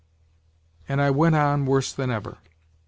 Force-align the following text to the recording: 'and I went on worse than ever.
'and 0.89 0.99
I 0.99 1.11
went 1.11 1.35
on 1.35 1.67
worse 1.67 1.93
than 1.93 2.09
ever. 2.09 2.39